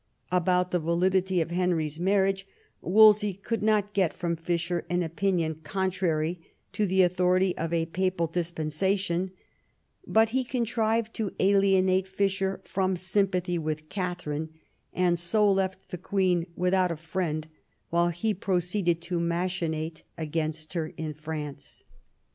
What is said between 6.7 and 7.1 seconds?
to the